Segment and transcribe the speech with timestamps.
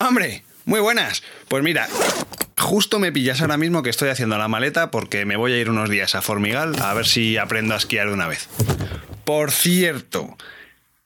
[0.00, 1.24] Hombre, muy buenas.
[1.48, 1.88] Pues mira,
[2.56, 5.70] justo me pillas ahora mismo que estoy haciendo la maleta porque me voy a ir
[5.70, 8.48] unos días a Formigal a ver si aprendo a esquiar de una vez.
[9.24, 10.38] Por cierto,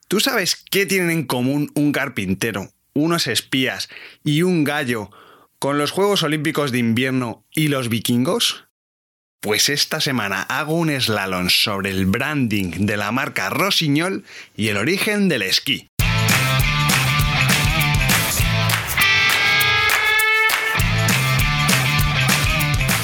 [0.09, 3.89] ¿tú sabes qué tienen en común un carpintero, unos espías
[4.25, 5.11] y un gallo
[5.59, 8.67] con los Juegos Olímpicos de Invierno y los vikingos?
[9.41, 14.23] Pues esta semana hago un slalom sobre el branding de la marca Rossignol
[14.55, 15.89] y el origen del esquí.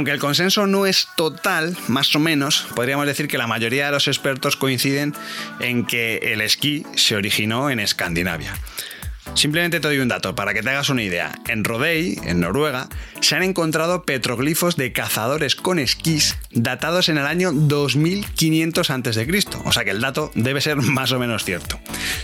[0.00, 3.92] Aunque el consenso no es total, más o menos, podríamos decir que la mayoría de
[3.92, 5.12] los expertos coinciden
[5.60, 8.54] en que el esquí se originó en Escandinavia.
[9.34, 11.38] Simplemente te doy un dato para que te hagas una idea.
[11.48, 12.88] En Rodey, en Noruega,
[13.20, 19.28] se han encontrado petroglifos de cazadores con esquís datados en el año 2500 a.C.
[19.66, 21.78] O sea que el dato debe ser más o menos cierto.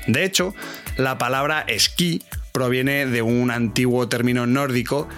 [0.06, 0.54] De hecho,
[0.96, 5.10] la palabra esquí proviene de un antiguo término nórdico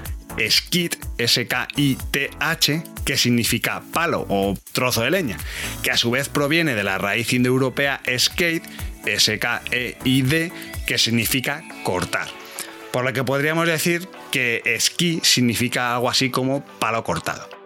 [0.50, 5.38] skit, S-K-I-T-H, que significa palo o trozo de leña,
[5.82, 8.64] que a su vez proviene de la raíz indoeuropea skate,
[9.04, 10.52] S-K-E-I-D,
[10.86, 12.28] que significa cortar.
[12.92, 17.57] Por lo que podríamos decir que esquí significa algo así como palo cortado.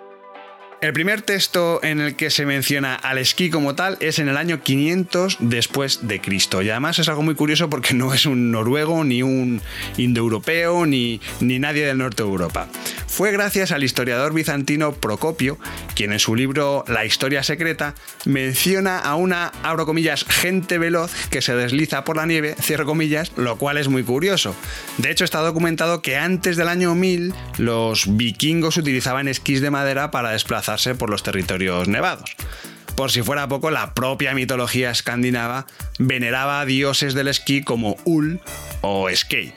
[0.82, 4.36] El primer texto en el que se menciona al esquí como tal es en el
[4.36, 6.60] año 500 después de Cristo.
[6.60, 9.62] Y además es algo muy curioso porque no es un noruego, ni un
[9.96, 12.66] indoeuropeo, ni, ni nadie del norte de Europa.
[13.06, 15.56] Fue gracias al historiador bizantino Procopio,
[15.94, 17.94] quien en su libro La historia secreta
[18.24, 23.30] menciona a una, abro comillas, gente veloz que se desliza por la nieve, cierro comillas,
[23.36, 24.56] lo cual es muy curioso.
[24.98, 30.10] De hecho, está documentado que antes del año 1000 los vikingos utilizaban esquís de madera
[30.10, 32.34] para desplazar por los territorios nevados.
[32.96, 35.66] Por si fuera poco, la propia mitología escandinava
[35.98, 38.40] veneraba a dioses del esquí como Ul
[38.80, 39.52] o Skei.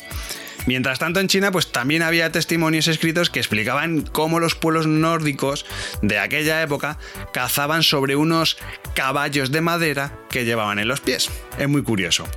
[0.65, 5.65] Mientras tanto en China pues también había testimonios escritos que explicaban cómo los pueblos nórdicos
[6.01, 6.97] de aquella época
[7.33, 8.57] cazaban sobre unos
[8.95, 11.29] caballos de madera que llevaban en los pies.
[11.57, 12.27] Es muy curioso.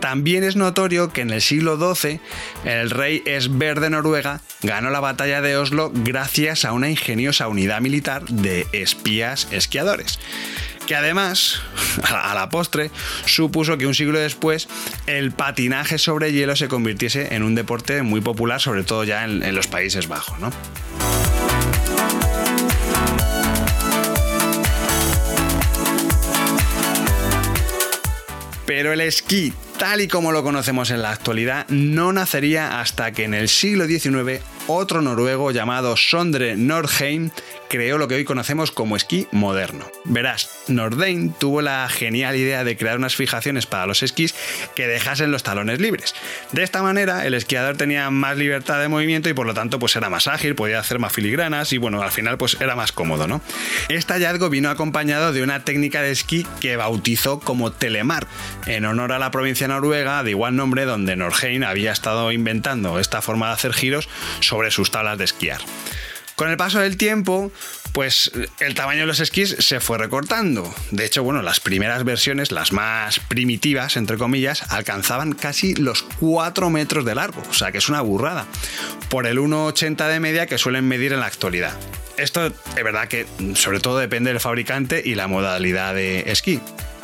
[0.00, 2.20] También es notorio que en el siglo XII
[2.64, 7.80] el rey Esber de Noruega ganó la batalla de Oslo gracias a una ingeniosa unidad
[7.80, 10.18] militar de espías esquiadores
[10.90, 11.60] que además,
[12.02, 12.90] a la postre,
[13.24, 14.66] supuso que un siglo después
[15.06, 19.54] el patinaje sobre hielo se convirtiese en un deporte muy popular, sobre todo ya en,
[19.54, 20.40] los Países Bajos.
[20.40, 20.50] ¿no?
[28.66, 33.22] Pero el esquí, tal y como lo conocemos en la actualidad, no nacería hasta que
[33.22, 34.40] en el siglo XIX
[34.76, 37.30] otro noruego llamado Sondre Nordheim
[37.70, 39.86] creó lo que hoy conocemos como esquí moderno.
[40.04, 44.34] Verás, Nordheim tuvo la genial idea de crear unas fijaciones para los esquís
[44.74, 46.14] que dejasen los talones libres.
[46.50, 49.94] De esta manera, el esquiador tenía más libertad de movimiento y por lo tanto pues
[49.94, 53.28] era más ágil, podía hacer más filigranas y bueno, al final pues era más cómodo,
[53.28, 53.40] ¿no?
[53.88, 58.28] Este hallazgo vino acompañado de una técnica de esquí que bautizó como Telemark,
[58.66, 63.22] en honor a la provincia noruega de igual nombre donde Nordheim había estado inventando esta
[63.22, 64.08] forma de hacer giros
[64.40, 65.60] sobre sus tablas de esquiar.
[66.36, 67.52] Con el paso del tiempo,
[67.92, 70.74] pues el tamaño de los esquís se fue recortando.
[70.90, 76.70] De hecho, bueno, las primeras versiones, las más primitivas, entre comillas, alcanzaban casi los 4
[76.70, 78.46] metros de largo, o sea que es una burrada,
[79.10, 81.76] por el 1,80 de media que suelen medir en la actualidad.
[82.16, 86.60] Esto es verdad que sobre todo depende del fabricante y la modalidad de esquí.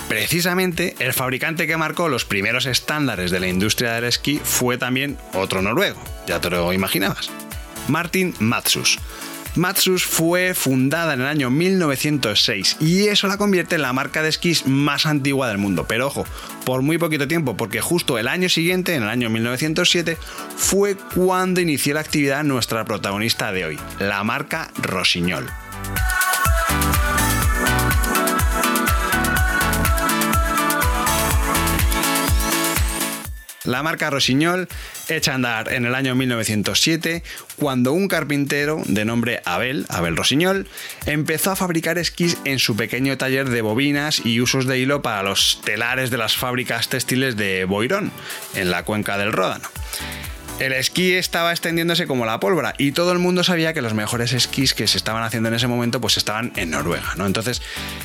[0.09, 5.19] Precisamente el fabricante que marcó los primeros estándares de la industria del esquí fue también
[5.35, 7.31] otro noruego, ya te lo imaginabas.
[7.89, 8.99] Martin Matsus.
[9.57, 14.29] Matsus fue fundada en el año 1906 y eso la convierte en la marca de
[14.29, 15.87] esquís más antigua del mundo.
[15.89, 16.27] Pero ojo,
[16.65, 20.19] por muy poquito tiempo, porque justo el año siguiente, en el año 1907,
[20.57, 25.47] fue cuando inició la actividad nuestra protagonista de hoy, la marca Rossignol.
[33.67, 34.69] La marca Rossignol
[35.09, 37.23] echa a andar en el año 1907
[37.57, 40.67] cuando un carpintero de nombre Abel, Abel Rossignol,
[41.07, 45.23] empezó a fabricar esquís en su pequeño taller de bobinas y usos de hilo para
[45.23, 48.13] los telares de las fábricas textiles de Boirón,
[48.55, 49.69] en la cuenca del Ródano.
[50.59, 54.33] El esquí estaba extendiéndose como la pólvora y todo el mundo sabía que los mejores
[54.33, 57.27] esquís que se estaban haciendo en ese momento pues estaban en Noruega, ¿no?
[57.27, 57.61] Entonces,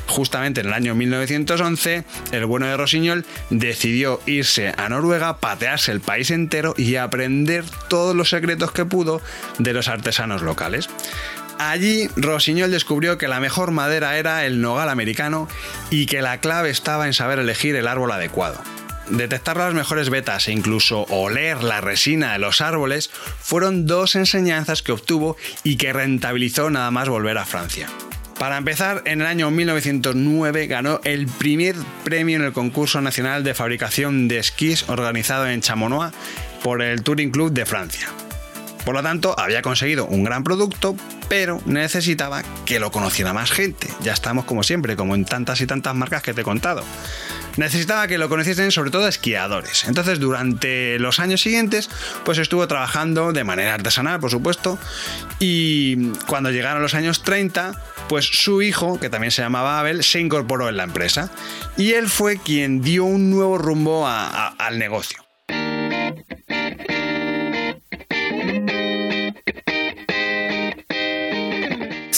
[0.07, 6.01] justamente en el año 1911, el bueno de Rosiñol decidió irse a Noruega, patearse el
[6.01, 9.21] país entero y aprender todos los secretos que pudo
[9.57, 10.89] de los artesanos locales.
[11.57, 15.47] Allí, Rosiñol descubrió que la mejor madera era el nogal americano
[15.89, 18.59] y que la clave estaba en saber elegir el árbol adecuado.
[19.11, 23.09] Detectar las mejores vetas e incluso oler la resina de los árboles
[23.41, 25.35] fueron dos enseñanzas que obtuvo
[25.65, 27.89] y que rentabilizó nada más volver a Francia.
[28.39, 31.75] Para empezar, en el año 1909 ganó el primer
[32.05, 36.15] premio en el concurso nacional de fabricación de esquís organizado en Chamonix
[36.63, 38.07] por el Touring Club de Francia.
[38.85, 40.95] Por lo tanto, había conseguido un gran producto,
[41.27, 43.89] pero necesitaba que lo conociera más gente.
[44.01, 46.83] Ya estamos como siempre, como en tantas y tantas marcas que te he contado
[47.57, 49.85] necesitaba que lo conociesen sobre todo esquiadores.
[49.85, 51.89] Entonces, durante los años siguientes,
[52.23, 54.79] pues estuvo trabajando de manera artesanal, por supuesto,
[55.39, 57.73] y cuando llegaron los años 30,
[58.07, 61.31] pues su hijo, que también se llamaba Abel, se incorporó en la empresa.
[61.77, 65.30] Y él fue quien dio un nuevo rumbo al negocio.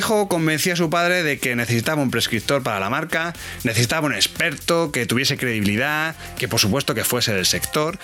[0.00, 4.14] hijo convenció a su padre de que necesitaba un prescriptor para la marca, necesitaba un
[4.14, 7.98] experto que tuviese credibilidad, que por supuesto que fuese del sector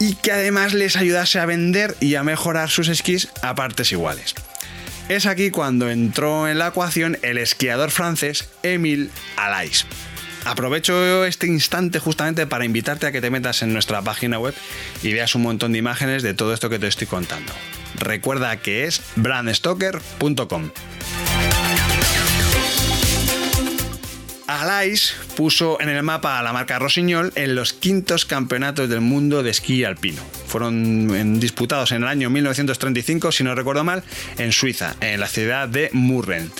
[0.00, 4.34] y que además les ayudase a vender y a mejorar sus esquís a partes iguales.
[5.10, 9.84] Es aquí cuando entró en la ecuación el esquiador francés Émile Alais.
[10.46, 14.54] Aprovecho este instante justamente para invitarte a que te metas en nuestra página web
[15.02, 17.52] y veas un montón de imágenes de todo esto que te estoy contando.
[17.96, 20.70] Recuerda que es brandstoker.com.
[24.64, 29.42] Alais puso en el mapa a la marca Rosignol en los quintos campeonatos del mundo
[29.42, 30.22] de esquí alpino.
[30.46, 34.02] Fueron disputados en el año 1935, si no recuerdo mal,
[34.38, 36.50] en Suiza, en la ciudad de Murren.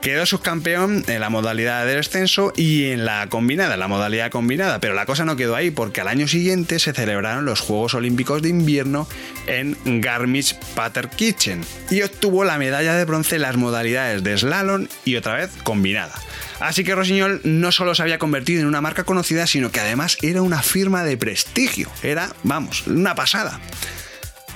[0.00, 4.78] Quedó subcampeón en la modalidad de descenso y en la combinada, en la modalidad combinada,
[4.78, 8.42] pero la cosa no quedó ahí porque al año siguiente se celebraron los Juegos Olímpicos
[8.42, 9.08] de Invierno
[9.48, 15.34] en Garmisch-Partenkirchen y obtuvo la medalla de bronce en las modalidades de slalom y otra
[15.34, 16.14] vez combinada.
[16.62, 20.16] Así que Rosiñol no solo se había convertido en una marca conocida, sino que además
[20.22, 21.90] era una firma de prestigio.
[22.04, 23.60] Era, vamos, una pasada.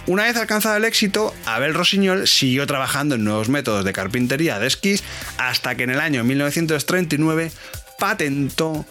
[0.06, 4.68] Una vez alcanzado el éxito, Abel Rosiñol siguió trabajando en nuevos métodos de carpintería de
[4.68, 5.02] esquís
[5.36, 7.50] hasta que en el año 1939
[7.98, 8.86] patentó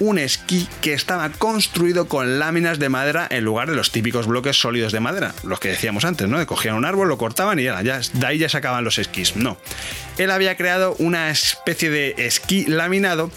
[0.00, 4.58] un esquí que estaba construido con láminas de madera en lugar de los típicos bloques
[4.58, 6.44] sólidos de madera, los que decíamos antes, ¿no?
[6.46, 9.36] cogían un árbol, lo cortaban y ya, ya, de ahí ya sacaban los esquís.
[9.36, 9.56] No.
[10.18, 13.30] Él había creado una especie de esquí laminado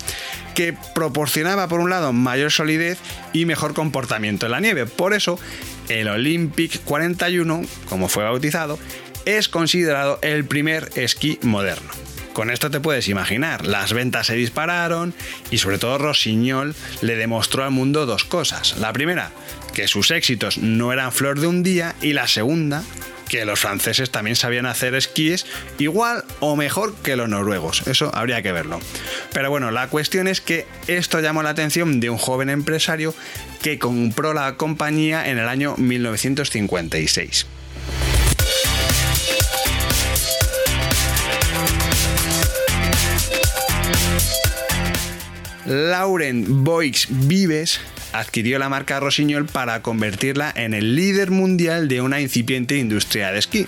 [0.55, 2.97] que proporcionaba por un lado mayor solidez
[3.33, 4.85] y mejor comportamiento en la nieve.
[4.85, 5.39] Por eso
[5.89, 8.79] el Olympic 41, como fue bautizado,
[9.25, 12.06] es considerado el primer esquí moderno.
[12.37, 15.15] Con esto te puedes imaginar, las ventas se dispararon
[15.49, 18.77] y sobre todo Rossignol le demostró al mundo dos cosas.
[18.77, 19.31] La primera,
[19.73, 22.83] que sus éxitos no eran flor de un día y la segunda,
[23.27, 25.47] que los franceses también sabían hacer esquíes
[25.79, 27.87] igual o mejor que los noruegos.
[27.87, 28.79] Eso habría que verlo.
[29.33, 33.15] Pero bueno, la cuestión es que esto llamó la atención de un joven empresario
[33.63, 37.47] que compró la compañía en el año 1956.
[45.67, 47.81] Lauren Boix Vives
[48.13, 53.39] adquirió la marca Rosignol para convertirla en el líder mundial de una incipiente industria de
[53.39, 53.67] esquí.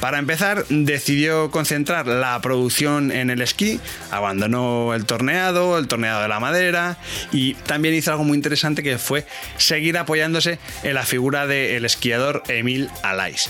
[0.00, 6.28] Para empezar, decidió concentrar la producción en el esquí, abandonó el torneado, el torneado de
[6.28, 6.98] la madera
[7.32, 9.26] y también hizo algo muy interesante que fue
[9.56, 13.48] seguir apoyándose en la figura del esquiador Emile Alais.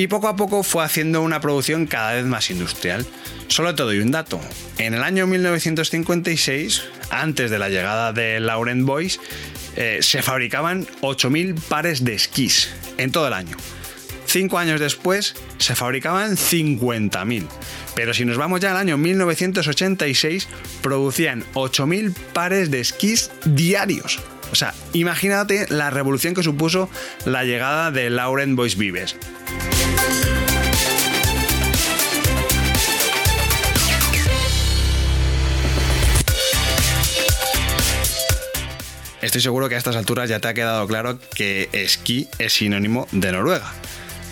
[0.00, 3.04] Y poco a poco fue haciendo una producción cada vez más industrial.
[3.48, 4.40] Solo te doy un dato.
[4.78, 9.20] En el año 1956, antes de la llegada de Laurent Boys,
[9.76, 13.58] eh, se fabricaban 8.000 pares de esquís en todo el año.
[14.24, 17.46] Cinco años después se fabricaban 50.000.
[17.94, 20.48] Pero si nos vamos ya al año 1986,
[20.80, 24.18] producían 8.000 pares de esquís diarios.
[24.50, 26.88] O sea, imagínate la revolución que supuso
[27.26, 29.14] la llegada de Laurent Boys Vives.
[39.30, 43.06] Estoy seguro que a estas alturas ya te ha quedado claro que esquí es sinónimo
[43.12, 43.72] de Noruega.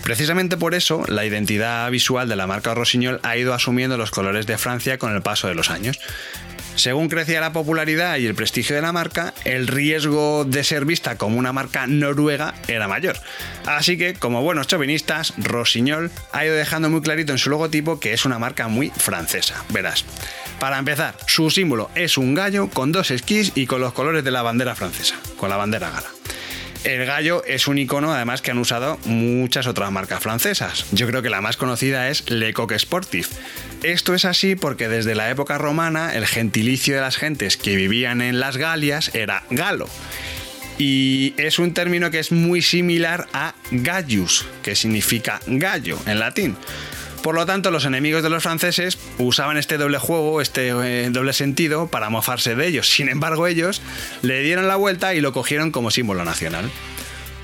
[0.03, 4.45] Precisamente por eso, la identidad visual de la marca Rossignol ha ido asumiendo los colores
[4.45, 5.99] de Francia con el paso de los años.
[6.79, 11.17] Según crecía la popularidad y el prestigio de la marca, el riesgo de ser vista
[11.17, 13.17] como una marca noruega era mayor.
[13.65, 18.13] Así que, como buenos chauvinistas, Rossignol ha ido dejando muy clarito en su logotipo que
[18.13, 19.65] es una marca muy francesa.
[19.73, 20.05] Verás.
[20.61, 24.31] Para empezar, su símbolo es un gallo con dos esquís y con los colores de
[24.31, 26.18] la bandera francesa, con la bandera gala.
[26.83, 30.85] El gallo es un icono además que han usado muchas otras marcas francesas.
[30.91, 33.29] Yo creo que la más conocida es Le Coq Sportif.
[33.83, 38.21] Esto es así porque desde la época romana el gentilicio de las gentes que vivían
[38.21, 39.89] en las Galias era galo.
[40.77, 46.55] Y es un término que es muy similar a gallus, que significa gallo en latín.
[47.21, 51.33] Por lo tanto, los enemigos de los franceses usaban este doble juego, este eh, doble
[51.33, 52.89] sentido, para mofarse de ellos.
[52.89, 53.81] Sin embargo, ellos
[54.21, 56.69] le dieron la vuelta y lo cogieron como símbolo nacional.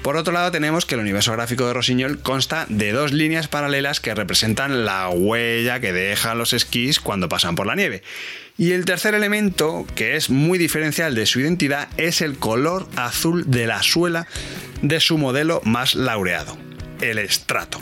[0.05, 3.99] Por otro lado, tenemos que el universo gráfico de Rossignol consta de dos líneas paralelas
[3.99, 8.03] que representan la huella que dejan los esquís cuando pasan por la nieve.
[8.55, 13.49] Y el tercer elemento, que es muy diferencial de su identidad, es el color azul
[13.49, 14.27] de la suela
[14.83, 16.55] de su modelo más laureado,
[17.01, 17.79] el estrato.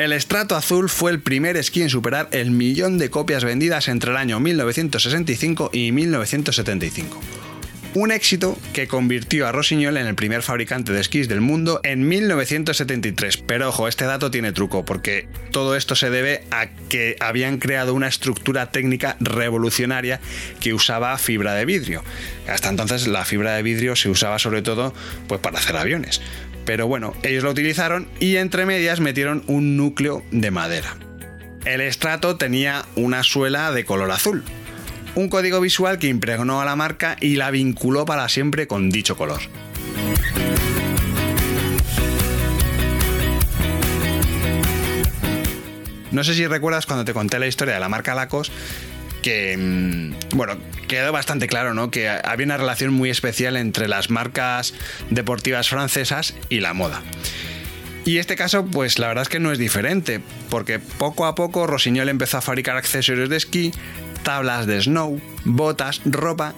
[0.00, 4.12] El estrato azul fue el primer esquí en superar el millón de copias vendidas entre
[4.12, 7.20] el año 1965 y 1975.
[7.92, 12.08] Un éxito que convirtió a Rossignol en el primer fabricante de esquís del mundo en
[12.08, 13.38] 1973.
[13.46, 17.92] Pero ojo, este dato tiene truco, porque todo esto se debe a que habían creado
[17.92, 20.18] una estructura técnica revolucionaria
[20.60, 22.02] que usaba fibra de vidrio.
[22.48, 24.94] Hasta entonces la fibra de vidrio se usaba sobre todo
[25.26, 26.22] pues, para hacer aviones.
[26.70, 30.96] Pero bueno, ellos lo utilizaron y entre medias metieron un núcleo de madera.
[31.64, 34.44] El estrato tenía una suela de color azul,
[35.16, 39.16] un código visual que impregnó a la marca y la vinculó para siempre con dicho
[39.16, 39.40] color.
[46.12, 48.52] No sé si recuerdas cuando te conté la historia de la marca Lacos,
[49.22, 50.56] que, mm, bueno,
[50.88, 51.90] quedó bastante claro, ¿no?
[51.90, 54.74] Que había una relación muy especial entre las marcas
[55.10, 57.02] deportivas francesas y la moda.
[58.04, 61.66] Y este caso, pues la verdad es que no es diferente, porque poco a poco
[61.66, 63.72] Rossignol empezó a fabricar accesorios de esquí,
[64.22, 66.54] tablas de snow, botas, ropa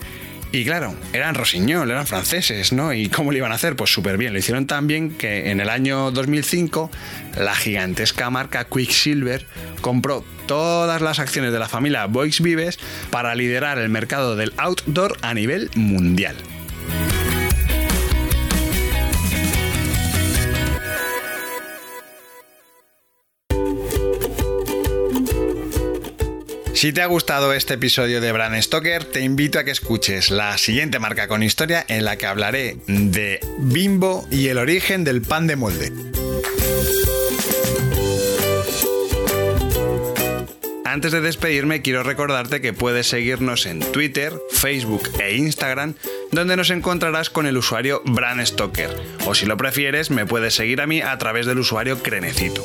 [0.53, 2.93] y claro, eran Rossignol, eran franceses, ¿no?
[2.93, 3.75] ¿Y cómo lo iban a hacer?
[3.75, 4.35] Pues súper bien.
[4.35, 6.91] Lo hicieron tan bien que en el año 2005
[7.39, 9.47] la gigantesca marca Quicksilver
[9.81, 12.79] compró todas las acciones de la familia Boix Vives
[13.11, 16.37] para liderar el mercado del outdoor a nivel mundial.
[26.83, 30.59] Si te ha gustado este episodio de Brand Stoker, te invito a que escuches la
[30.59, 35.47] siguiente marca con historia en la que hablaré de Bimbo y el origen del pan
[35.47, 35.93] de molde.
[40.85, 45.95] Antes de despedirme, quiero recordarte que puedes seguirnos en Twitter, Facebook e Instagram,
[46.33, 48.91] donde nos encontrarás con el usuario Brand Stoker.
[49.25, 52.65] O si lo prefieres, me puedes seguir a mí a través del usuario Crenecito.